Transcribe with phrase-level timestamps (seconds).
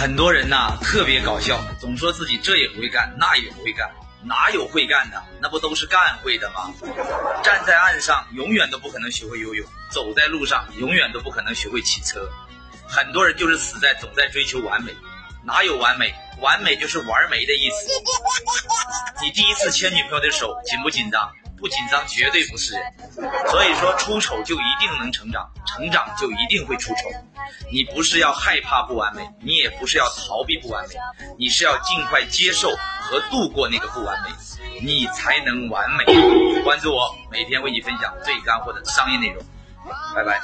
[0.00, 3.86] 很多人呐特别搞笑，总说自己这也不会干，那也不会干，
[4.24, 5.22] 哪有会干的？
[5.42, 6.72] 那不都是干会的吗？
[7.44, 12.26] 站在岸上永远都不可能学会游泳，走在路上永远都不可能学会骑车。
[12.88, 14.96] 很多人就是死在总在追求完美，
[15.44, 16.14] 哪有完美？
[16.40, 17.90] 完美就是玩没的意思。
[19.40, 21.32] 第一次牵女朋友的手紧不紧张？
[21.56, 22.82] 不紧张绝对不是人。
[23.48, 27.08] 所以说出丑就一定能成长，成长就一定会出丑。
[27.72, 30.94] 你不是要害怕不完美，你也不是要逃避不完美，
[31.38, 32.68] 你是要尽快接受
[33.00, 34.30] 和度过那个不完美，
[34.82, 36.04] 你才能完美。
[36.62, 39.42] 关注我，每天为你分享最干货的商业内容。
[40.14, 40.38] 拜拜。